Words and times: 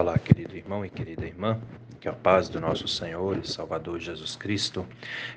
Olá, 0.00 0.16
querido 0.16 0.56
irmão 0.56 0.86
e 0.86 0.88
querida 0.88 1.26
irmã, 1.26 1.60
que 2.00 2.08
a 2.08 2.12
paz 2.12 2.48
do 2.48 2.60
nosso 2.60 2.86
Senhor 2.86 3.36
e 3.36 3.44
Salvador 3.44 3.98
Jesus 3.98 4.36
Cristo 4.36 4.86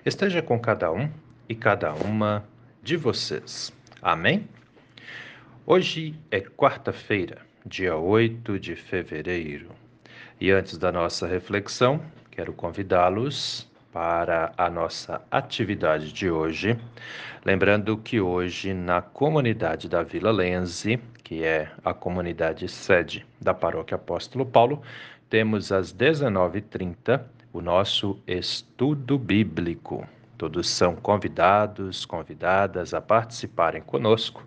esteja 0.05 0.39
com 0.39 0.59
cada 0.59 0.91
um 0.91 1.09
e 1.49 1.55
cada 1.55 1.91
uma 1.95 2.47
de 2.83 2.95
vocês. 2.95 3.73
Amém? 3.99 4.47
Hoje 5.65 6.13
é 6.29 6.39
quarta-feira, 6.39 7.39
dia 7.65 7.97
8 7.97 8.59
de 8.59 8.75
fevereiro, 8.75 9.71
e 10.39 10.51
antes 10.51 10.77
da 10.77 10.91
nossa 10.91 11.25
reflexão, 11.25 11.99
quero 12.29 12.53
convidá-los 12.53 13.67
para 13.91 14.51
a 14.57 14.69
nossa 14.69 15.21
atividade 15.29 16.11
de 16.11 16.29
hoje. 16.29 16.77
Lembrando 17.43 17.97
que 17.97 18.21
hoje, 18.21 18.73
na 18.73 19.01
comunidade 19.01 19.89
da 19.89 20.03
Vila 20.03 20.31
Lense, 20.31 20.99
que 21.23 21.43
é 21.43 21.69
a 21.83 21.93
comunidade 21.93 22.67
sede 22.67 23.25
da 23.39 23.53
Paróquia 23.53 23.95
Apóstolo 23.95 24.45
Paulo, 24.45 24.81
temos 25.29 25.71
às 25.71 25.93
19h30 25.93 27.21
o 27.53 27.61
nosso 27.61 28.19
estudo 28.25 29.17
bíblico. 29.17 30.07
Todos 30.37 30.69
são 30.69 30.95
convidados, 30.95 32.05
convidadas 32.05 32.93
a 32.93 33.01
participarem 33.01 33.81
conosco 33.81 34.45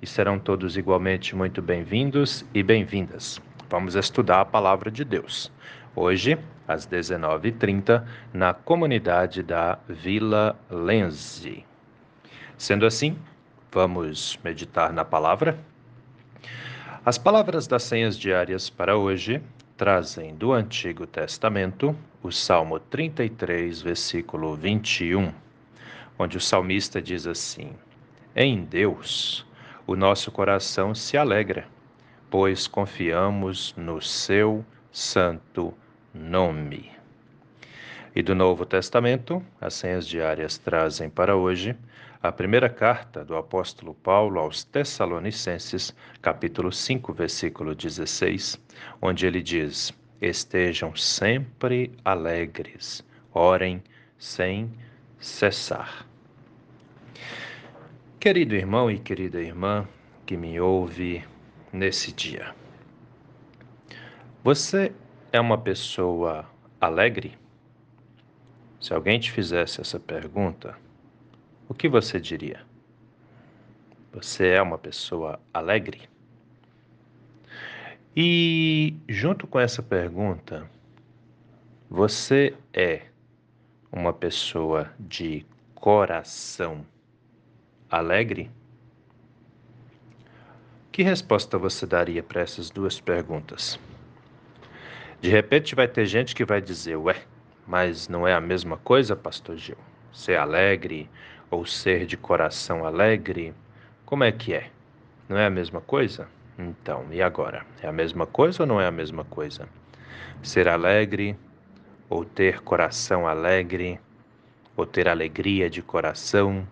e 0.00 0.06
serão 0.06 0.38
todos 0.38 0.76
igualmente 0.76 1.34
muito 1.34 1.62
bem-vindos 1.62 2.44
e 2.54 2.62
bem-vindas. 2.62 3.40
Vamos 3.70 3.94
estudar 3.94 4.40
a 4.40 4.44
palavra 4.44 4.90
de 4.90 5.04
Deus. 5.04 5.50
Hoje, 5.94 6.38
às 6.66 6.86
19h30, 6.86 8.02
na 8.32 8.54
comunidade 8.54 9.42
da 9.42 9.78
Vila 9.86 10.58
Lense. 10.70 11.66
Sendo 12.56 12.86
assim, 12.86 13.18
vamos 13.70 14.38
meditar 14.42 14.90
na 14.90 15.04
palavra. 15.04 15.58
As 17.04 17.18
palavras 17.18 17.66
das 17.66 17.82
senhas 17.82 18.18
diárias 18.18 18.70
para 18.70 18.96
hoje 18.96 19.42
trazem 19.76 20.34
do 20.34 20.52
Antigo 20.52 21.06
Testamento 21.06 21.94
o 22.22 22.30
Salmo 22.30 22.78
33, 22.78 23.82
versículo 23.82 24.54
21, 24.54 25.30
onde 26.18 26.38
o 26.38 26.40
salmista 26.40 27.02
diz 27.02 27.26
assim: 27.26 27.72
Em 28.34 28.64
Deus 28.64 29.44
o 29.86 29.94
nosso 29.94 30.30
coração 30.30 30.94
se 30.94 31.18
alegra, 31.18 31.66
pois 32.30 32.66
confiamos 32.66 33.74
no 33.76 34.00
seu 34.00 34.64
santo 34.90 35.74
nome. 36.14 36.90
E 38.14 38.22
do 38.22 38.34
Novo 38.34 38.66
Testamento, 38.66 39.42
as 39.60 39.74
senhas 39.74 40.06
diárias 40.06 40.58
trazem 40.58 41.08
para 41.08 41.34
hoje 41.34 41.74
a 42.22 42.30
primeira 42.30 42.68
carta 42.68 43.24
do 43.24 43.36
apóstolo 43.36 43.94
Paulo 43.94 44.38
aos 44.38 44.62
Tessalonicenses, 44.62 45.94
capítulo 46.20 46.70
5, 46.70 47.12
versículo 47.12 47.74
16, 47.74 48.60
onde 49.00 49.26
ele 49.26 49.42
diz: 49.42 49.92
Estejam 50.20 50.94
sempre 50.94 51.90
alegres, 52.04 53.04
orem 53.32 53.82
sem 54.18 54.70
cessar. 55.18 56.06
Querido 58.20 58.54
irmão 58.54 58.88
e 58.88 59.00
querida 59.00 59.40
irmã 59.40 59.88
que 60.24 60.36
me 60.36 60.60
ouve 60.60 61.24
nesse 61.72 62.12
dia, 62.12 62.54
você 64.44 64.92
é 65.32 65.40
uma 65.40 65.56
pessoa 65.56 66.44
alegre? 66.78 67.38
Se 68.78 68.92
alguém 68.92 69.18
te 69.18 69.32
fizesse 69.32 69.80
essa 69.80 69.98
pergunta, 69.98 70.76
o 71.66 71.72
que 71.72 71.88
você 71.88 72.20
diria? 72.20 72.60
Você 74.12 74.48
é 74.48 74.60
uma 74.60 74.76
pessoa 74.76 75.40
alegre? 75.54 76.02
E 78.14 78.94
junto 79.08 79.46
com 79.46 79.58
essa 79.58 79.82
pergunta, 79.82 80.68
você 81.88 82.54
é 82.74 83.06
uma 83.90 84.12
pessoa 84.12 84.92
de 85.00 85.46
coração 85.74 86.84
alegre? 87.90 88.50
Que 90.90 91.02
resposta 91.02 91.56
você 91.56 91.86
daria 91.86 92.22
para 92.22 92.42
essas 92.42 92.68
duas 92.68 93.00
perguntas? 93.00 93.80
De 95.22 95.28
repente 95.30 95.76
vai 95.76 95.86
ter 95.86 96.04
gente 96.04 96.34
que 96.34 96.44
vai 96.44 96.60
dizer, 96.60 96.96
ué, 96.96 97.14
mas 97.64 98.08
não 98.08 98.26
é 98.26 98.34
a 98.34 98.40
mesma 98.40 98.76
coisa, 98.76 99.14
pastor 99.14 99.56
Gil? 99.56 99.78
Ser 100.12 100.36
alegre 100.36 101.08
ou 101.48 101.64
ser 101.64 102.06
de 102.06 102.16
coração 102.16 102.84
alegre? 102.84 103.54
Como 104.04 104.24
é 104.24 104.32
que 104.32 104.52
é? 104.52 104.68
Não 105.28 105.38
é 105.38 105.46
a 105.46 105.50
mesma 105.50 105.80
coisa? 105.80 106.26
Então, 106.58 107.06
e 107.12 107.22
agora? 107.22 107.64
É 107.80 107.86
a 107.86 107.92
mesma 107.92 108.26
coisa 108.26 108.64
ou 108.64 108.66
não 108.66 108.80
é 108.80 108.86
a 108.88 108.90
mesma 108.90 109.22
coisa? 109.22 109.68
Ser 110.42 110.66
alegre 110.66 111.36
ou 112.10 112.24
ter 112.24 112.60
coração 112.60 113.24
alegre 113.24 114.00
ou 114.76 114.84
ter 114.84 115.08
alegria 115.08 115.70
de 115.70 115.82
coração 115.82 116.66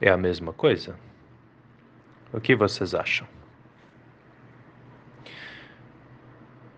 é 0.00 0.08
a 0.08 0.16
mesma 0.16 0.52
coisa? 0.52 0.96
O 2.32 2.40
que 2.40 2.54
vocês 2.54 2.94
acham? 2.94 3.26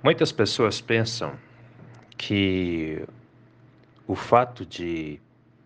Muitas 0.07 0.31
pessoas 0.31 0.81
pensam 0.81 1.37
que 2.17 3.05
o 4.07 4.15
fato 4.15 4.65
de 4.65 5.21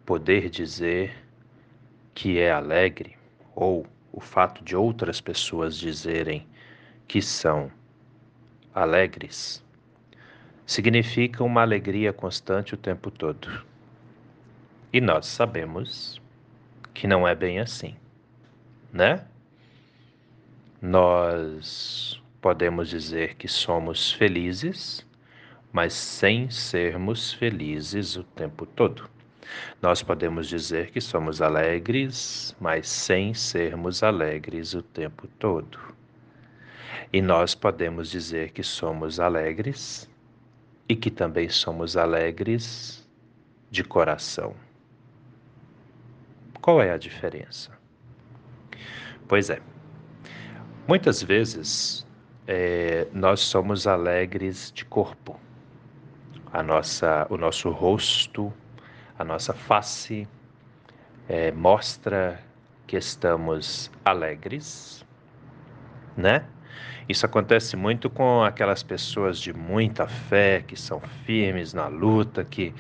poder 0.07 0.49
dizer 0.49 1.15
que 2.15 2.39
é 2.39 2.51
alegre 2.51 3.19
ou 3.55 3.87
o 4.11 4.19
fato 4.19 4.65
de 4.65 4.75
outras 4.75 5.21
pessoas 5.21 5.77
dizerem 5.77 6.47
que 7.07 7.21
são 7.21 7.71
alegres 8.75 9.63
significa 10.65 11.45
uma 11.45 11.61
alegria 11.61 12.11
constante 12.11 12.73
o 12.73 12.79
tempo 12.79 13.11
todo. 13.11 13.63
E 14.91 15.03
nós 15.03 15.27
sabemos 15.27 16.19
que 16.95 17.07
não 17.07 17.29
é 17.29 17.35
bem 17.35 17.61
assim, 17.61 17.95
né? 18.91 19.23
Nós 20.81 22.20
Podemos 22.41 22.89
dizer 22.89 23.35
que 23.35 23.47
somos 23.47 24.13
felizes, 24.13 25.07
mas 25.71 25.93
sem 25.93 26.49
sermos 26.49 27.35
felizes 27.35 28.17
o 28.17 28.25
tempo 28.25 28.65
todo. 28.65 29.09
Nós 29.83 30.03
podemos 30.03 30.49
dizer 30.49 30.91
que 30.91 31.01
somos 31.01 31.43
alegres, 31.43 32.57
mas 32.59 32.89
sem 32.89 33.35
sermos 33.35 34.03
alegres 34.03 34.73
o 34.73 34.83
tempo 34.83 35.27
todo. 35.39 35.79
E 37.13 37.21
nós 37.21 37.55
podemos 37.55 38.11
dizer 38.11 38.53
que 38.53 38.63
somos 38.63 39.21
alegres 39.21 40.09
e 40.89 40.97
que 40.97 41.11
também 41.11 41.49
somos 41.49 41.97
alegres 41.97 43.07
de 43.71 43.85
coração. 43.85 44.55
Qual 46.61 46.81
é 46.81 46.91
a 46.93 46.97
diferença? 46.97 47.71
Pois 49.29 49.51
é, 49.51 49.61
muitas 50.87 51.23
vezes 51.23 52.07
é, 52.47 53.07
nós 53.13 53.41
somos 53.41 53.87
alegres 53.87 54.73
de 54.75 54.85
corpo. 54.85 55.39
A 56.53 56.63
nossa, 56.63 57.27
o 57.31 57.37
nosso 57.37 57.71
rosto, 57.71 58.53
a 59.19 59.25
nossa 59.25 59.55
face 59.55 60.27
é, 61.29 61.53
mostra 61.53 62.41
que 62.87 62.97
estamos 62.97 63.91
alegres, 64.05 65.07
né? 66.17 66.45
Isso 67.09 67.27
acontece 67.27 67.77
muito 67.77 68.09
com 68.09 68.43
aquelas 68.43 68.83
pessoas 68.83 69.39
de 69.39 69.53
muita 69.53 70.07
fé, 70.07 70.63
que 70.67 70.77
são 70.77 71.01
firmes 71.25 71.73
na 71.73 71.89
luta, 71.89 72.45
que 72.45 72.73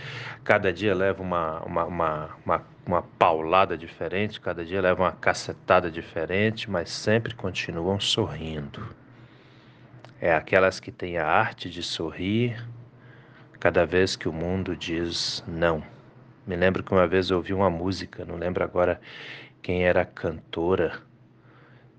cada 0.44 0.72
dia 0.72 0.94
levam 0.94 1.26
uma, 1.26 1.60
uma, 1.60 1.84
uma, 1.84 2.30
uma, 2.44 2.62
uma 2.86 3.02
paulada 3.02 3.76
diferente, 3.76 4.40
cada 4.40 4.64
dia 4.64 4.80
levam 4.80 5.04
uma 5.04 5.12
cacetada 5.12 5.90
diferente, 5.90 6.70
mas 6.70 6.90
sempre 6.90 7.34
continuam 7.34 7.98
sorrindo 7.98 9.00
é 10.20 10.34
aquelas 10.34 10.78
que 10.78 10.92
têm 10.92 11.16
a 11.16 11.26
arte 11.26 11.70
de 11.70 11.82
sorrir 11.82 12.62
cada 13.58 13.86
vez 13.86 14.16
que 14.16 14.28
o 14.28 14.32
mundo 14.32 14.76
diz 14.76 15.42
não. 15.48 15.82
Me 16.46 16.56
lembro 16.56 16.82
que 16.82 16.92
uma 16.92 17.06
vez 17.06 17.30
eu 17.30 17.38
ouvi 17.38 17.54
uma 17.54 17.70
música, 17.70 18.24
não 18.24 18.36
lembro 18.36 18.62
agora 18.62 19.00
quem 19.62 19.84
era 19.84 20.02
a 20.02 20.04
cantora 20.04 21.00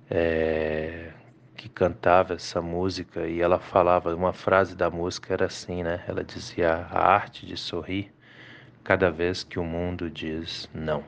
é, 0.09 1.11
que 1.55 1.67
cantava 1.67 2.33
essa 2.35 2.61
música 2.61 3.27
e 3.27 3.41
ela 3.41 3.59
falava, 3.59 4.15
uma 4.15 4.33
frase 4.33 4.75
da 4.75 4.89
música 4.89 5.33
era 5.33 5.45
assim, 5.45 5.83
né? 5.83 6.03
Ela 6.07 6.23
dizia 6.23 6.73
a 6.73 7.13
arte 7.13 7.45
de 7.45 7.57
sorrir 7.57 8.11
cada 8.83 9.09
vez 9.09 9.43
que 9.43 9.57
o 9.57 9.63
mundo 9.63 10.09
diz 10.09 10.69
não. 10.73 11.03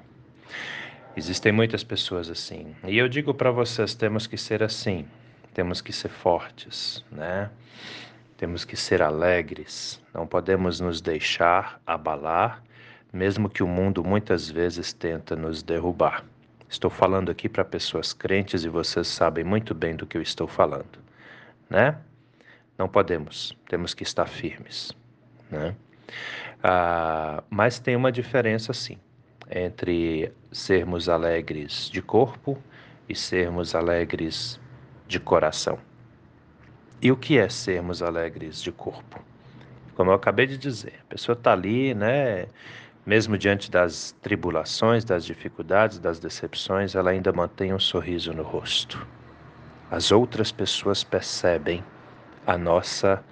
Existem 1.15 1.51
muitas 1.51 1.83
pessoas 1.83 2.29
assim. 2.29 2.75
E 2.87 2.97
eu 2.97 3.07
digo 3.07 3.33
para 3.35 3.51
vocês, 3.51 3.93
temos 3.93 4.25
que 4.25 4.37
ser 4.37 4.63
assim 4.63 5.05
temos 5.53 5.81
que 5.81 5.93
ser 5.93 6.09
fortes, 6.09 7.03
né? 7.11 7.49
Temos 8.37 8.65
que 8.65 8.75
ser 8.75 9.01
alegres, 9.01 10.01
não 10.13 10.27
podemos 10.27 10.79
nos 10.79 10.99
deixar 10.99 11.79
abalar, 11.85 12.61
mesmo 13.11 13.49
que 13.49 13.63
o 13.63 13.67
mundo 13.67 14.03
muitas 14.03 14.49
vezes 14.49 14.91
tenta 14.91 15.35
nos 15.35 15.61
derrubar. 15.61 16.25
Estou 16.67 16.89
falando 16.89 17.29
aqui 17.29 17.47
para 17.47 17.63
pessoas 17.63 18.11
crentes 18.11 18.65
e 18.65 18.69
vocês 18.69 19.07
sabem 19.07 19.43
muito 19.43 19.75
bem 19.75 19.95
do 19.95 20.07
que 20.07 20.17
eu 20.17 20.21
estou 20.21 20.47
falando, 20.47 20.99
né? 21.69 21.95
Não 22.77 22.89
podemos, 22.89 23.55
temos 23.69 23.93
que 23.93 24.03
estar 24.03 24.25
firmes. 24.25 24.91
Né? 25.51 25.75
Ah, 26.63 27.43
mas 27.49 27.77
tem 27.77 27.95
uma 27.95 28.11
diferença, 28.11 28.73
sim, 28.73 28.97
entre 29.49 30.33
sermos 30.51 31.07
alegres 31.07 31.89
de 31.91 32.01
corpo 32.01 32.57
e 33.07 33.15
sermos 33.15 33.75
alegres 33.75 34.59
de 35.13 35.19
coração. 35.19 35.77
E 36.99 37.11
o 37.11 37.15
que 37.15 37.37
é 37.37 37.47
sermos 37.47 38.01
alegres 38.01 38.59
de 38.63 38.71
corpo? 38.71 39.23
Como 39.95 40.09
eu 40.09 40.15
acabei 40.15 40.47
de 40.47 40.57
dizer, 40.57 40.93
a 41.01 41.05
pessoa 41.09 41.35
está 41.35 41.53
ali, 41.53 41.93
né? 41.93 42.47
Mesmo 43.05 43.37
diante 43.37 43.69
das 43.69 44.15
tribulações, 44.23 45.05
das 45.05 45.23
dificuldades, 45.23 45.99
das 45.99 46.19
decepções, 46.19 46.95
ela 46.95 47.11
ainda 47.11 47.31
mantém 47.31 47.71
um 47.73 47.79
sorriso 47.79 48.33
no 48.33 48.41
rosto. 48.41 49.05
As 49.91 50.11
outras 50.11 50.51
pessoas 50.51 51.03
percebem 51.03 51.83
a 52.47 52.57
nossa 52.57 53.23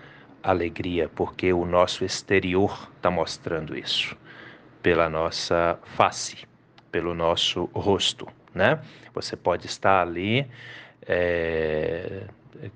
alegria, 0.43 1.09
porque 1.09 1.51
o 1.51 1.65
nosso 1.65 2.05
exterior 2.05 2.91
está 2.95 3.09
mostrando 3.09 3.75
isso, 3.75 4.15
pela 4.83 5.09
nossa 5.09 5.79
face, 5.95 6.45
pelo 6.91 7.15
nosso 7.15 7.65
rosto, 7.73 8.27
né? 8.53 8.79
Você 9.15 9.35
pode 9.35 9.65
estar 9.65 10.01
ali 10.01 10.47
é, 11.07 12.23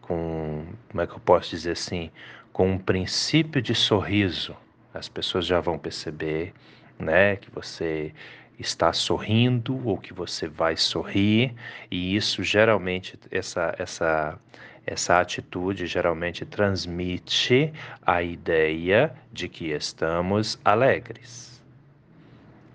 com, 0.01 0.65
como 0.89 1.01
é 1.01 1.07
que 1.07 1.13
eu 1.13 1.19
posso 1.19 1.49
dizer 1.51 1.71
assim, 1.71 2.11
com 2.51 2.71
um 2.71 2.77
princípio 2.77 3.61
de 3.61 3.75
sorriso, 3.75 4.55
as 4.93 5.09
pessoas 5.09 5.45
já 5.45 5.59
vão 5.59 5.77
perceber, 5.77 6.53
né, 6.97 7.35
que 7.35 7.51
você 7.51 8.13
está 8.57 8.93
sorrindo 8.93 9.85
ou 9.85 9.97
que 9.97 10.13
você 10.13 10.47
vai 10.47 10.77
sorrir, 10.77 11.53
e 11.91 12.15
isso 12.15 12.43
geralmente 12.43 13.19
essa 13.29 13.75
essa 13.77 14.39
essa 14.85 15.19
atitude 15.19 15.87
geralmente 15.87 16.45
transmite 16.45 17.73
a 18.05 18.21
ideia 18.21 19.13
de 19.33 19.49
que 19.49 19.71
estamos 19.71 20.59
alegres. 20.63 21.61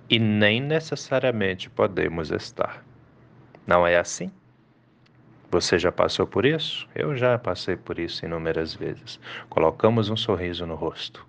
E 0.08 0.18
nem 0.18 0.60
necessariamente 0.60 1.70
podemos 1.70 2.32
estar. 2.32 2.84
Não 3.64 3.86
é 3.86 3.96
assim? 3.96 4.30
Você 5.50 5.80
já 5.80 5.90
passou 5.90 6.28
por 6.28 6.46
isso? 6.46 6.88
Eu 6.94 7.16
já 7.16 7.36
passei 7.36 7.74
por 7.76 7.98
isso 7.98 8.24
inúmeras 8.24 8.72
vezes. 8.72 9.18
Colocamos 9.48 10.08
um 10.08 10.16
sorriso 10.16 10.64
no 10.64 10.76
rosto 10.76 11.26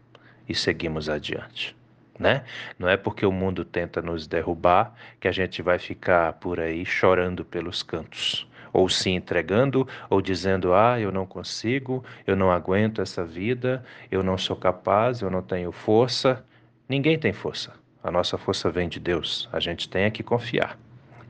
e 0.48 0.54
seguimos 0.54 1.10
adiante. 1.10 1.76
Né? 2.20 2.44
Não 2.78 2.88
é 2.88 2.96
porque 2.96 3.26
o 3.26 3.32
mundo 3.32 3.66
tenta 3.66 4.00
nos 4.00 4.28
derrubar 4.28 4.94
que 5.20 5.28
a 5.28 5.32
gente 5.32 5.64
vai 5.64 5.80
ficar 5.80 6.34
por 6.34 6.60
aí 6.60 6.86
chorando 6.86 7.44
pelos 7.44 7.82
cantos, 7.82 8.48
ou 8.72 8.88
se 8.88 9.10
entregando, 9.10 9.88
ou 10.08 10.22
dizendo: 10.22 10.72
ah, 10.72 11.00
eu 11.00 11.12
não 11.12 11.26
consigo, 11.26 12.06
eu 12.28 12.36
não 12.36 12.52
aguento 12.52 13.02
essa 13.02 13.26
vida, 13.26 13.84
eu 14.12 14.22
não 14.22 14.38
sou 14.38 14.56
capaz, 14.56 15.22
eu 15.22 15.32
não 15.32 15.42
tenho 15.42 15.72
força. 15.72 16.46
Ninguém 16.88 17.18
tem 17.18 17.34
força. 17.34 17.74
A 18.04 18.12
nossa 18.12 18.38
força 18.38 18.70
vem 18.70 18.88
de 18.88 19.00
Deus. 19.00 19.50
A 19.52 19.60
gente 19.60 19.90
tem 19.90 20.12
que 20.12 20.22
confiar. 20.22 20.78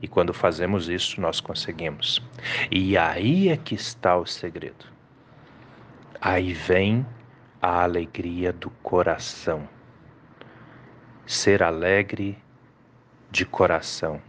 E 0.02 0.08
quando 0.08 0.34
fazemos 0.34 0.88
isso, 0.88 1.20
nós 1.20 1.40
conseguimos. 1.40 2.20
E 2.72 2.98
aí 2.98 3.48
é 3.48 3.56
que 3.56 3.76
está 3.76 4.16
o 4.16 4.26
segredo. 4.26 4.84
Aí 6.20 6.52
vem 6.52 7.06
a 7.60 7.84
alegria 7.84 8.52
do 8.52 8.68
coração. 8.68 9.68
Ser 11.24 11.62
alegre 11.62 12.36
de 13.30 13.46
coração. 13.46 14.20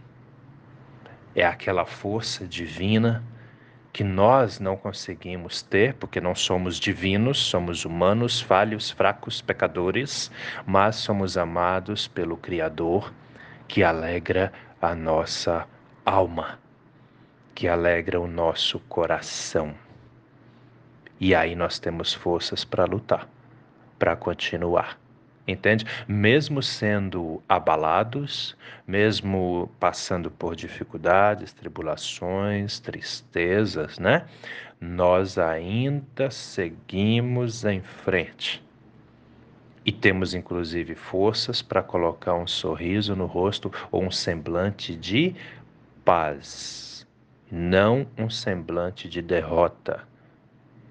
É 1.34 1.44
aquela 1.44 1.84
força 1.84 2.46
divina 2.46 3.24
que 3.92 4.04
nós 4.04 4.60
não 4.60 4.76
conseguimos 4.76 5.62
ter, 5.62 5.94
porque 5.94 6.20
não 6.20 6.34
somos 6.34 6.78
divinos, 6.78 7.38
somos 7.38 7.84
humanos, 7.84 8.40
falhos, 8.40 8.90
fracos, 8.90 9.40
pecadores, 9.40 10.30
mas 10.64 10.96
somos 10.96 11.36
amados 11.36 12.06
pelo 12.06 12.36
Criador 12.36 13.12
que 13.68 13.82
alegra 13.82 14.52
a 14.80 14.94
nossa 14.94 15.66
alma, 16.04 16.58
que 17.54 17.68
alegra 17.68 18.20
o 18.20 18.26
nosso 18.26 18.78
coração. 18.80 19.74
E 21.18 21.34
aí 21.34 21.54
nós 21.54 21.78
temos 21.78 22.12
forças 22.12 22.64
para 22.64 22.84
lutar, 22.84 23.28
para 23.98 24.16
continuar. 24.16 24.98
Entende? 25.46 25.84
Mesmo 26.08 26.62
sendo 26.62 27.42
abalados, 27.46 28.56
mesmo 28.86 29.70
passando 29.78 30.30
por 30.30 30.56
dificuldades, 30.56 31.52
tribulações, 31.52 32.80
tristezas, 32.80 33.98
né? 33.98 34.24
Nós 34.80 35.36
ainda 35.36 36.30
seguimos 36.30 37.64
em 37.64 37.82
frente 37.82 38.64
e 39.84 39.92
temos 39.92 40.34
inclusive 40.34 40.94
forças 40.94 41.60
para 41.60 41.82
colocar 41.82 42.34
um 42.34 42.46
sorriso 42.46 43.14
no 43.14 43.26
rosto 43.26 43.70
ou 43.90 44.02
um 44.02 44.10
semblante 44.10 44.96
de 44.96 45.34
paz, 46.04 47.06
não 47.50 48.06
um 48.16 48.30
semblante 48.30 49.08
de 49.08 49.20
derrota. 49.20 50.02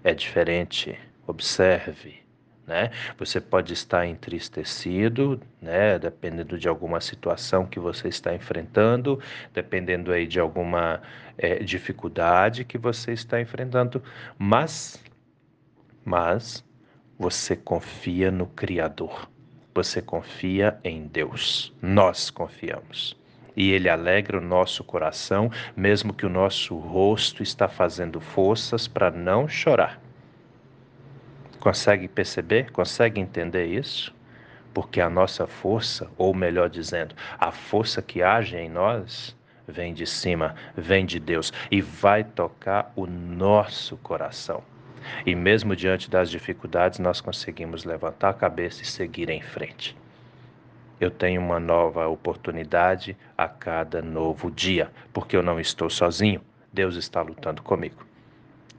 É 0.04 0.14
diferente. 0.14 0.98
Observe. 1.26 2.22
Né? 2.66 2.92
Você 3.18 3.42
pode 3.42 3.74
estar 3.74 4.06
entristecido, 4.06 5.42
né? 5.62 6.00
Dependendo 6.00 6.58
de 6.58 6.70
alguma 6.70 7.02
situação 7.02 7.66
que 7.66 7.78
você 7.78 8.08
está 8.08 8.34
enfrentando, 8.34 9.20
dependendo 9.54 10.14
aí 10.14 10.26
de 10.26 10.40
alguma 10.40 11.02
é, 11.38 11.60
dificuldade 11.60 12.64
que 12.64 12.78
você 12.78 13.12
está 13.12 13.42
enfrentando, 13.42 14.02
mas, 14.38 15.04
mas 16.06 16.64
você 17.18 17.56
confia 17.56 18.32
no 18.32 18.48
Criador, 18.48 19.30
você 19.74 20.02
confia 20.02 20.78
em 20.84 21.08
Deus. 21.08 21.74
Nós 21.82 22.30
confiamos. 22.30 23.18
E 23.56 23.72
Ele 23.72 23.88
alegra 23.88 24.38
o 24.38 24.42
nosso 24.42 24.84
coração, 24.84 25.52
mesmo 25.76 26.14
que 26.14 26.26
o 26.26 26.30
nosso 26.30 26.76
rosto 26.76 27.44
está 27.44 27.68
fazendo 27.68 28.20
forças 28.20 28.88
para 28.88 29.12
não 29.12 29.48
chorar. 29.48 30.02
Consegue 31.60 32.08
perceber? 32.08 32.72
Consegue 32.72 33.22
entender 33.22 33.68
isso? 33.68 34.14
Porque 34.74 35.00
a 35.00 35.10
nossa 35.10 35.46
força, 35.46 36.10
ou 36.18 36.34
melhor 36.34 36.70
dizendo, 36.70 37.16
a 37.40 37.52
força 37.52 38.02
que 38.02 38.24
age 38.24 38.58
em 38.58 38.70
nós, 38.70 39.36
vem 39.68 39.94
de 39.94 40.06
cima, 40.06 40.56
vem 40.76 41.06
de 41.06 41.20
Deus 41.20 41.54
e 41.72 41.80
vai 41.80 42.24
tocar 42.24 42.92
o 42.96 43.06
nosso 43.06 43.98
coração. 43.98 44.64
E 45.26 45.36
mesmo 45.36 45.76
diante 45.76 46.10
das 46.10 46.30
dificuldades, 46.30 47.00
nós 47.00 47.22
conseguimos 47.22 47.84
levantar 47.84 48.30
a 48.30 48.34
cabeça 48.34 48.84
e 48.84 48.86
seguir 48.86 49.30
em 49.30 49.42
frente. 49.42 49.96
Eu 51.00 51.12
tenho 51.12 51.42
uma 51.42 51.60
nova 51.60 52.08
oportunidade 52.08 53.18
a 53.38 53.48
cada 53.48 54.02
novo 54.02 54.50
dia, 54.50 54.92
porque 55.12 55.36
eu 55.36 55.44
não 55.44 55.60
estou 55.60 55.90
sozinho. 55.90 56.42
Deus 56.72 56.96
está 56.96 57.22
lutando 57.22 57.62
comigo. 57.62 58.06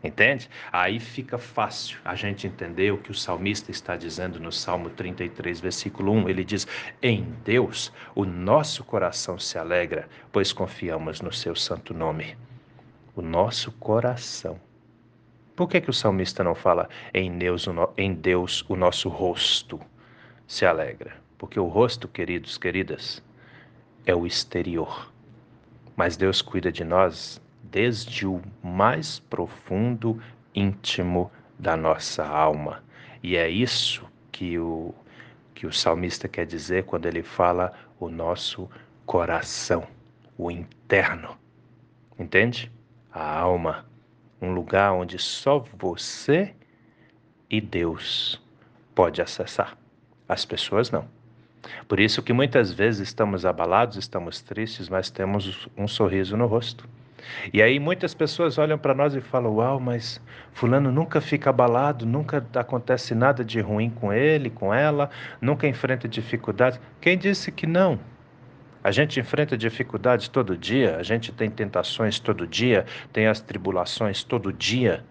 Entende? 0.05 0.51
Aí 0.71 1.01
fica 1.01 1.39
fácil 1.39 1.99
a 2.05 2.15
gente 2.15 2.47
entender 2.47 2.93
o 2.93 2.99
que 2.99 3.11
o 3.11 3.15
salmista 3.15 3.71
está 3.71 3.97
dizendo 3.97 4.39
no 4.39 4.53
Salmo 4.53 4.91
33, 4.91 5.61
versículo 5.61 6.13
1. 6.13 6.29
Ele 6.29 6.45
diz: 6.45 6.67
Em 7.03 7.23
Deus 7.43 7.91
o 8.15 8.27
nosso 8.27 8.85
coração 8.85 9.39
se 9.39 9.57
alegra, 9.57 10.07
pois 10.31 10.53
confiamos 10.53 11.23
no 11.23 11.33
seu 11.33 11.57
santo 11.57 11.95
nome. 11.95 12.37
O 13.17 13.23
nosso 13.23 13.73
coração 13.73 14.61
por 15.57 15.69
que, 15.69 15.81
que 15.81 15.91
o 15.91 15.93
salmista 15.93 16.43
não 16.43 16.55
fala 16.55 16.89
em 17.13 17.39
Deus, 17.39 17.67
em 17.97 18.13
Deus 18.13 18.65
o 18.69 18.75
nosso 18.75 19.09
rosto 19.09 19.81
se 20.49 20.67
alegra? 20.67 21.17
Porque 21.39 21.61
o 21.61 21.69
rosto, 21.69 22.09
queridos, 22.09 22.59
queridas, 22.59 23.23
é 24.05 24.15
o 24.15 24.27
exterior. 24.27 25.13
Mas 25.95 26.17
Deus 26.17 26.43
cuida 26.43 26.73
de 26.73 26.83
nós 26.83 27.41
desde 27.63 28.27
o 28.27 28.43
mais 28.63 29.21
profundo 29.21 30.21
íntimo 30.55 31.31
da 31.59 31.77
nossa 31.77 32.27
alma. 32.27 32.83
E 33.23 33.37
é 33.37 33.49
isso 33.49 34.05
que 34.33 34.59
o, 34.59 34.93
que 35.55 35.67
o 35.67 35.73
salmista 35.73 36.27
quer 36.27 36.47
dizer 36.47 36.85
quando 36.85 37.07
ele 37.07 37.23
fala 37.23 37.73
o 38.01 38.09
nosso 38.09 38.69
coração, 39.07 39.87
o 40.37 40.51
interno. 40.51 41.39
Entende? 42.19 42.73
A 43.13 43.39
alma 43.39 43.87
um 44.45 44.53
lugar 44.53 44.93
onde 44.93 45.19
só 45.19 45.59
você 45.59 46.55
e 47.51 47.61
Deus 47.61 48.41
pode 48.95 49.21
acessar. 49.21 49.77
As 50.29 50.45
pessoas 50.45 50.91
não. 50.91 51.07
Por 51.89 51.99
isso 51.99 52.23
que 52.23 52.33
muitas 52.33 52.73
vezes 52.73 53.09
estamos 53.09 53.47
abalados, 53.47 53.97
estamos 53.97 54.41
tristes, 54.43 54.89
mas 54.89 55.11
temos 55.11 55.69
um 55.77 55.89
sorriso 55.89 56.37
no 56.37 56.47
rosto. 56.47 56.87
E 57.53 57.63
aí 57.63 57.81
muitas 57.81 58.13
pessoas 58.15 58.59
olham 58.59 58.79
para 58.79 58.95
nós 58.95 59.15
e 59.15 59.21
falam: 59.21 59.55
"Uau, 59.55 59.81
mas 59.81 60.21
fulano 60.53 60.93
nunca 60.93 61.21
fica 61.21 61.51
abalado, 61.51 62.05
nunca 62.05 62.45
acontece 62.55 63.15
nada 63.15 63.45
de 63.45 63.61
ruim 63.61 63.89
com 63.89 64.13
ele, 64.13 64.51
com 64.51 64.75
ela, 64.75 65.09
nunca 65.41 65.67
enfrenta 65.67 66.07
dificuldades". 66.07 66.79
Quem 67.01 67.17
disse 67.17 67.51
que 67.51 67.67
não? 67.67 67.99
A 68.85 68.91
gente 68.91 69.19
enfrenta 69.19 69.57
dificuldades 69.57 70.29
todo 70.29 70.59
dia, 70.59 70.99
a 70.99 71.03
gente 71.03 71.33
tem 71.33 71.51
tentações 71.51 72.21
todo 72.21 72.47
dia, 72.47 72.85
tem 73.15 73.27
as 73.27 73.41
tribulações 73.41 74.23
todo 74.23 74.53
dia. 74.53 75.03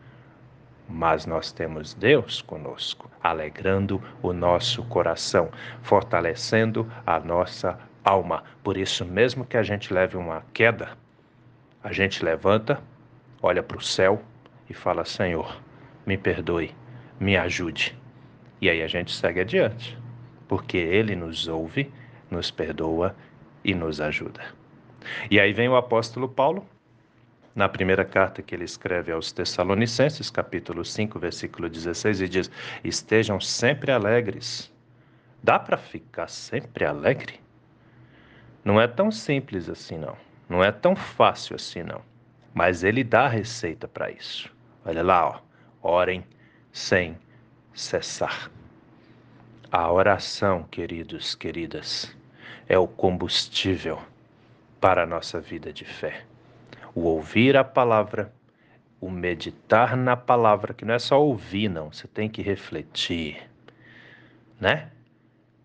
mas 0.87 1.25
nós 1.25 1.51
temos 1.51 1.93
Deus 1.93 2.41
conosco, 2.41 3.09
alegrando 3.21 4.01
o 4.21 4.33
nosso 4.33 4.83
coração, 4.83 5.49
fortalecendo 5.81 6.87
a 7.05 7.19
nossa 7.19 7.79
alma. 8.03 8.43
Por 8.63 8.77
isso, 8.77 9.05
mesmo 9.05 9.45
que 9.45 9.57
a 9.57 9.63
gente 9.63 9.93
leve 9.93 10.17
uma 10.17 10.43
queda, 10.53 10.97
a 11.83 11.91
gente 11.91 12.23
levanta, 12.23 12.81
olha 13.41 13.63
para 13.63 13.77
o 13.77 13.81
céu 13.81 14.21
e 14.69 14.73
fala: 14.73 15.05
Senhor, 15.05 15.59
me 16.05 16.17
perdoe, 16.17 16.75
me 17.19 17.35
ajude. 17.37 17.97
E 18.61 18.69
aí 18.69 18.81
a 18.81 18.87
gente 18.87 19.11
segue 19.11 19.39
adiante, 19.39 19.97
porque 20.47 20.77
Ele 20.77 21.15
nos 21.15 21.47
ouve, 21.47 21.91
nos 22.29 22.51
perdoa 22.51 23.15
e 23.63 23.73
nos 23.73 24.01
ajuda. 24.01 24.41
E 25.29 25.39
aí 25.39 25.53
vem 25.53 25.69
o 25.69 25.75
apóstolo 25.75 26.27
Paulo 26.27 26.67
na 27.55 27.69
primeira 27.69 28.03
carta 28.03 28.41
que 28.41 28.55
ele 28.55 28.63
escreve 28.63 29.11
aos 29.11 29.31
Tessalonicenses, 29.31 30.29
capítulo 30.29 30.83
5, 30.83 31.19
versículo 31.19 31.69
16, 31.69 32.21
e 32.21 32.29
diz: 32.29 32.51
Estejam 32.83 33.39
sempre 33.39 33.91
alegres. 33.91 34.71
Dá 35.41 35.59
para 35.59 35.77
ficar 35.77 36.27
sempre 36.29 36.85
alegre? 36.85 37.39
Não 38.63 38.79
é 38.79 38.87
tão 38.87 39.11
simples 39.11 39.69
assim, 39.69 39.97
não. 39.97 40.15
Não 40.47 40.63
é 40.63 40.71
tão 40.71 40.95
fácil 40.95 41.55
assim, 41.55 41.83
não. 41.83 42.01
Mas 42.53 42.83
ele 42.83 43.03
dá 43.03 43.25
a 43.25 43.29
receita 43.29 43.87
para 43.87 44.09
isso. 44.09 44.49
Olha 44.85 45.03
lá, 45.03 45.27
ó. 45.27 45.39
Orem 45.85 46.23
sem 46.71 47.17
cessar. 47.73 48.49
A 49.69 49.91
oração, 49.91 50.63
queridos, 50.63 51.35
queridas, 51.35 52.15
é 52.67 52.77
o 52.77 52.87
combustível 52.87 53.99
para 54.79 55.03
a 55.03 55.05
nossa 55.05 55.39
vida 55.39 55.71
de 55.71 55.85
fé 55.85 56.23
o 56.95 57.01
ouvir 57.01 57.57
a 57.57 57.63
palavra, 57.63 58.31
o 59.01 59.09
meditar 59.09 59.97
na 59.97 60.15
palavra, 60.15 60.73
que 60.73 60.85
não 60.85 60.93
é 60.93 60.99
só 60.99 61.21
ouvir, 61.21 61.69
não, 61.69 61.91
você 61.91 62.07
tem 62.07 62.29
que 62.29 62.41
refletir, 62.41 63.49
né? 64.59 64.89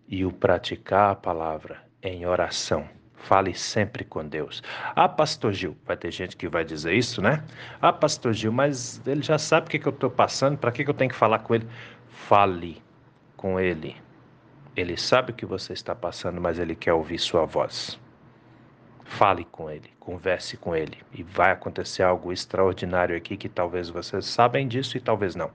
E 0.09 0.25
o 0.25 0.33
praticar 0.33 1.11
a 1.11 1.15
palavra 1.15 1.83
em 2.03 2.27
oração. 2.27 2.89
Fale 3.15 3.53
sempre 3.53 4.05
com 4.05 4.27
Deus. 4.27 4.63
Ah, 4.95 5.09
Pastor 5.09 5.53
Gil, 5.53 5.77
vai 5.85 5.97
ter 5.97 6.11
gente 6.11 6.37
que 6.37 6.49
vai 6.49 6.65
dizer 6.65 6.95
isso, 6.95 7.21
né? 7.21 7.45
Ah, 7.81 7.93
Pastor 7.93 8.33
Gil, 8.33 8.53
mas 8.53 9.03
ele 9.07 9.23
já 9.23 9.37
sabe 9.37 9.67
o 9.67 9.71
que, 9.71 9.79
que 9.79 9.87
eu 9.87 9.93
estou 9.93 10.09
passando, 10.09 10.57
para 10.57 10.73
que, 10.73 10.85
que 10.85 10.91
eu 10.91 10.95
tenho 10.95 11.11
que 11.11 11.17
falar 11.17 11.41
com 11.41 11.55
ele? 11.55 11.69
Fale 12.09 12.81
com 13.37 13.61
ele. 13.61 13.97
Ele 14.79 14.97
sabe 14.97 15.33
o 15.33 15.35
que 15.35 15.45
você 15.45 15.73
está 15.73 15.93
passando, 15.93 16.41
mas 16.41 16.57
ele 16.57 16.77
quer 16.77 16.93
ouvir 16.93 17.19
sua 17.19 17.45
voz. 17.45 17.99
Fale 19.03 19.45
com 19.45 19.69
ele, 19.69 19.91
converse 19.99 20.57
com 20.57 20.73
ele 20.73 20.99
e 21.13 21.25
vai 21.25 21.51
acontecer 21.51 22.05
algo 22.05 22.33
extraordinário 22.33 23.17
aqui 23.17 23.37
que 23.37 23.49
talvez 23.49 23.91
vocês 23.91 24.25
sabem 24.25 24.69
disso 24.69 24.97
e 24.97 25.01
talvez 25.01 25.35
não. 25.35 25.51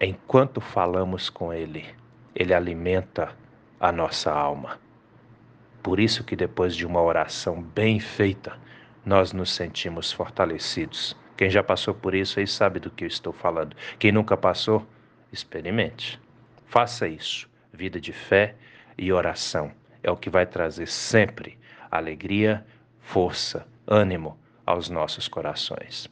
Enquanto 0.00 0.60
falamos 0.60 1.28
com 1.28 1.52
ele, 1.52 1.84
ele 2.32 2.54
alimenta 2.54 3.34
a 3.80 3.90
nossa 3.90 4.32
alma. 4.32 4.78
Por 5.82 5.98
isso 5.98 6.22
que 6.22 6.36
depois 6.36 6.76
de 6.76 6.86
uma 6.86 7.02
oração 7.02 7.60
bem 7.60 7.98
feita, 7.98 8.56
nós 9.04 9.32
nos 9.32 9.52
sentimos 9.52 10.12
fortalecidos. 10.12 11.16
Quem 11.36 11.50
já 11.50 11.64
passou 11.64 11.92
por 11.92 12.14
isso 12.14 12.38
aí 12.38 12.46
sabe 12.46 12.78
do 12.78 12.88
que 12.88 13.02
eu 13.02 13.08
estou 13.08 13.32
falando. 13.32 13.74
Quem 13.98 14.12
nunca 14.12 14.36
passou, 14.36 14.86
experimente. 15.32 16.20
Faça 16.66 17.08
isso. 17.08 17.48
Vida 17.72 18.00
de 18.00 18.12
fé 18.12 18.54
e 18.96 19.12
oração 19.12 19.72
é 20.02 20.10
o 20.10 20.16
que 20.16 20.30
vai 20.30 20.46
trazer 20.46 20.88
sempre 20.88 21.58
alegria, 21.90 22.64
força, 23.00 23.66
ânimo 23.86 24.38
aos 24.66 24.90
nossos 24.90 25.28
corações. 25.28 26.08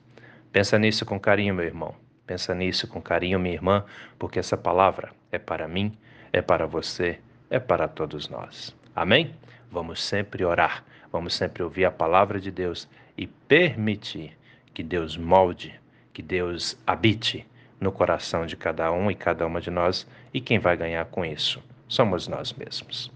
Pensa 0.52 0.78
nisso 0.78 1.04
com 1.04 1.20
carinho, 1.20 1.54
meu 1.54 1.64
irmão. 1.64 1.94
Pensa 2.26 2.54
nisso 2.54 2.88
com 2.88 3.00
carinho, 3.00 3.38
minha 3.38 3.54
irmã, 3.54 3.84
porque 4.18 4.38
essa 4.38 4.56
palavra 4.56 5.12
é 5.30 5.38
para 5.38 5.68
mim, 5.68 5.96
é 6.32 6.42
para 6.42 6.66
você, 6.66 7.20
é 7.50 7.58
para 7.58 7.86
todos 7.86 8.28
nós. 8.28 8.74
Amém? 8.94 9.34
Vamos 9.70 10.02
sempre 10.02 10.44
orar, 10.44 10.84
vamos 11.12 11.34
sempre 11.34 11.62
ouvir 11.62 11.84
a 11.84 11.90
palavra 11.90 12.40
de 12.40 12.50
Deus 12.50 12.88
e 13.16 13.26
permitir 13.26 14.36
que 14.72 14.82
Deus 14.82 15.16
molde, 15.16 15.78
que 16.12 16.22
Deus 16.22 16.78
habite 16.86 17.46
no 17.80 17.92
coração 17.92 18.46
de 18.46 18.56
cada 18.56 18.90
um 18.92 19.10
e 19.10 19.14
cada 19.14 19.46
uma 19.46 19.60
de 19.60 19.70
nós, 19.70 20.06
e 20.32 20.40
quem 20.40 20.58
vai 20.58 20.76
ganhar 20.76 21.04
com 21.06 21.24
isso 21.24 21.62
somos 21.88 22.26
nós 22.28 22.52
mesmos. 22.52 23.10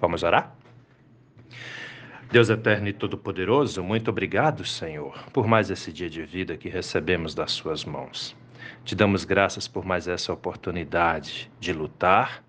Vamos 0.00 0.22
orar? 0.22 0.54
Deus 2.30 2.50
eterno 2.50 2.88
e 2.88 2.92
todo-poderoso, 2.92 3.82
muito 3.84 4.10
obrigado, 4.10 4.64
Senhor, 4.64 5.16
por 5.32 5.46
mais 5.46 5.70
esse 5.70 5.92
dia 5.92 6.10
de 6.10 6.24
vida 6.24 6.56
que 6.56 6.68
recebemos 6.68 7.34
das 7.34 7.52
Suas 7.52 7.84
mãos. 7.84 8.36
Te 8.84 8.96
damos 8.96 9.24
graças 9.24 9.68
por 9.68 9.84
mais 9.84 10.08
essa 10.08 10.32
oportunidade 10.32 11.50
de 11.60 11.72
lutar 11.72 12.42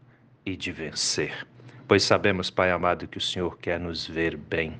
e 0.45 0.55
de 0.55 0.71
vencer. 0.71 1.45
Pois 1.87 2.03
sabemos, 2.03 2.49
Pai 2.49 2.69
amado, 2.69 3.07
que 3.07 3.17
o 3.17 3.21
Senhor 3.21 3.57
quer 3.59 3.79
nos 3.79 4.05
ver 4.05 4.35
bem. 4.35 4.79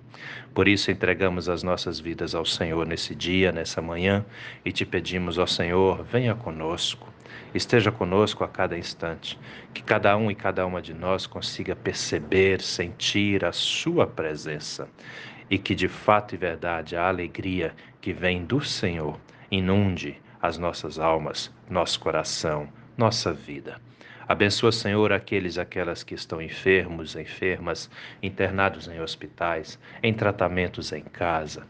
Por 0.54 0.68
isso 0.68 0.92
entregamos 0.92 1.48
as 1.48 1.64
nossas 1.64 2.00
vidas 2.00 2.36
ao 2.36 2.46
Senhor 2.46 2.86
nesse 2.86 3.16
dia, 3.16 3.52
nessa 3.52 3.82
manhã, 3.82 4.26
e 4.66 4.72
te 4.72 4.86
pedimos, 4.86 5.38
ó 5.38 5.46
Senhor, 5.46 6.04
venha 6.04 6.36
conosco 6.36 7.08
esteja 7.54 7.92
conosco 7.92 8.44
a 8.44 8.48
cada 8.48 8.78
instante, 8.78 9.40
que 9.74 9.82
cada 9.82 10.16
um 10.16 10.30
e 10.30 10.36
cada 10.36 10.66
uma 10.66 10.82
de 10.82 10.94
nós 10.94 11.26
consiga 11.26 11.76
perceber, 11.76 12.62
sentir 12.62 13.44
a 13.44 13.52
Sua 13.52 14.06
presença 14.06 14.88
e 15.50 15.58
que 15.58 15.74
de 15.74 15.88
fato 15.88 16.36
e 16.36 16.38
verdade 16.38 16.96
a 16.96 17.08
alegria 17.08 17.74
que 18.02 18.14
vem 18.14 18.44
do 18.46 18.62
Senhor 18.62 19.18
inunde 19.50 20.22
as 20.42 20.58
nossas 20.58 21.00
almas, 21.00 21.52
nosso 21.70 22.00
coração, 22.00 22.68
nossa 22.98 23.34
vida. 23.34 23.82
Abençoa, 24.28 24.74
Senhor, 24.74 25.14
aqueles 25.14 25.58
aquelas 25.58 26.04
que 26.04 26.14
estão 26.14 26.42
enfermos, 26.42 27.16
enfermas, 27.16 27.90
internados 28.22 28.90
em 28.90 29.00
hospitais, 29.00 29.80
em 30.04 30.14
tratamentos 30.14 30.92
em 30.92 31.02
casa. 31.02 31.66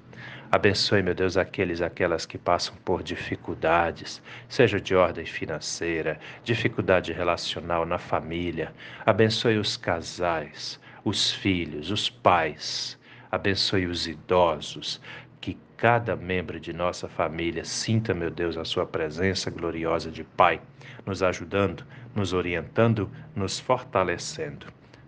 Abençoe, 0.52 1.04
meu 1.04 1.14
Deus, 1.14 1.38
aqueles 1.38 1.82
aquelas 1.82 2.26
que 2.26 2.38
passam 2.38 2.74
por 2.84 3.04
dificuldades, 3.04 4.24
seja 4.50 4.82
de 4.82 4.96
ordem 4.96 5.24
financeira, 5.24 6.20
dificuldade 6.44 7.14
relacional 7.14 7.86
na 7.86 8.00
família. 8.00 8.74
Abençoe 9.06 9.60
os 9.60 9.78
casais, 9.78 10.80
os 11.06 11.32
filhos, 11.32 11.92
os 11.92 12.10
pais. 12.10 12.98
Abençoe 13.32 13.86
os 13.86 14.08
idosos. 14.08 15.00
Que 15.40 15.56
cada 15.76 16.16
membro 16.16 16.60
de 16.60 16.74
nossa 16.74 17.08
família 17.08 17.64
sinta, 17.64 18.14
meu 18.14 18.32
Deus, 18.32 18.58
a 18.58 18.66
sua 18.66 18.86
presença 18.86 19.52
gloriosa 19.52 20.10
de 20.10 20.24
Pai, 20.24 20.60
nos 21.06 21.22
ajudando, 21.22 21.86
nos 22.18 22.34
orientando, 22.34 23.12
nos 23.36 23.60
fortalecendo. 23.60 24.66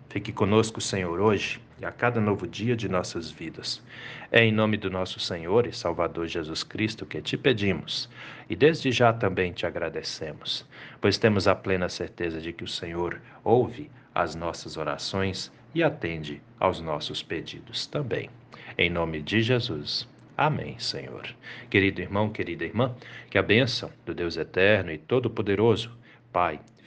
Fique 0.08 0.32
conosco, 0.32 0.80
Senhor, 0.80 1.20
hoje 1.20 1.60
e 1.80 1.84
a 1.84 1.90
cada 1.90 2.20
novo 2.20 2.46
dia 2.46 2.76
de 2.76 2.88
nossas 2.88 3.32
vidas. 3.32 3.82
É 4.30 4.44
em 4.44 4.52
nome 4.52 4.76
do 4.76 4.88
nosso 4.88 5.18
Senhor 5.18 5.66
e 5.66 5.72
Salvador 5.72 6.28
Jesus 6.28 6.62
Cristo 6.62 7.04
que 7.04 7.20
te 7.20 7.36
pedimos 7.36 8.08
e 8.48 8.54
desde 8.54 8.92
já 8.92 9.12
também 9.12 9.52
te 9.52 9.66
agradecemos, 9.66 10.64
pois 11.00 11.18
temos 11.18 11.48
a 11.48 11.54
plena 11.54 11.88
certeza 11.88 12.40
de 12.40 12.52
que 12.52 12.62
o 12.62 12.68
Senhor 12.68 13.20
ouve 13.42 13.90
as 14.14 14.36
nossas 14.36 14.76
orações 14.76 15.50
e 15.74 15.82
atende 15.82 16.40
aos 16.60 16.80
nossos 16.80 17.24
pedidos 17.24 17.88
também. 17.88 18.30
Em 18.78 18.88
nome 18.88 19.20
de 19.20 19.42
Jesus. 19.42 20.08
Amém, 20.36 20.78
Senhor. 20.78 21.28
Querido 21.68 22.00
irmão, 22.00 22.30
querida 22.30 22.64
irmã, 22.64 22.94
que 23.28 23.36
a 23.36 23.42
bênção 23.42 23.90
do 24.06 24.14
Deus 24.14 24.36
eterno 24.36 24.92
e 24.92 24.98
todo-poderoso, 24.98 25.90
Pai, 26.32 26.60